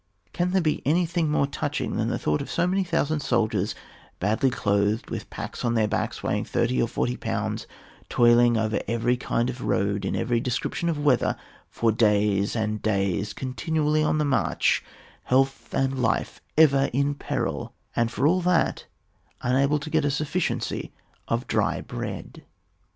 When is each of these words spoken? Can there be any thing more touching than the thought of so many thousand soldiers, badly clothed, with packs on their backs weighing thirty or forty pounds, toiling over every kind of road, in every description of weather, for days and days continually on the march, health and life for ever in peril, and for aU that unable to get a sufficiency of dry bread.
Can 0.33 0.49
there 0.49 0.63
be 0.63 0.81
any 0.83 1.05
thing 1.05 1.29
more 1.29 1.45
touching 1.45 1.95
than 1.95 2.07
the 2.07 2.17
thought 2.17 2.41
of 2.41 2.49
so 2.49 2.65
many 2.65 2.83
thousand 2.83 3.19
soldiers, 3.19 3.75
badly 4.19 4.49
clothed, 4.49 5.11
with 5.11 5.29
packs 5.29 5.63
on 5.63 5.75
their 5.75 5.87
backs 5.87 6.23
weighing 6.23 6.43
thirty 6.43 6.81
or 6.81 6.87
forty 6.87 7.15
pounds, 7.15 7.67
toiling 8.09 8.57
over 8.57 8.81
every 8.87 9.15
kind 9.15 9.47
of 9.47 9.61
road, 9.61 10.03
in 10.03 10.15
every 10.15 10.39
description 10.39 10.89
of 10.89 10.97
weather, 10.97 11.37
for 11.69 11.91
days 11.91 12.55
and 12.55 12.81
days 12.81 13.31
continually 13.31 14.01
on 14.03 14.17
the 14.17 14.25
march, 14.25 14.83
health 15.25 15.71
and 15.71 16.01
life 16.01 16.41
for 16.55 16.61
ever 16.63 16.89
in 16.91 17.13
peril, 17.13 17.71
and 17.95 18.09
for 18.11 18.27
aU 18.27 18.41
that 18.41 18.85
unable 19.43 19.77
to 19.77 19.91
get 19.91 20.03
a 20.03 20.09
sufficiency 20.09 20.91
of 21.27 21.45
dry 21.45 21.79
bread. 21.79 22.41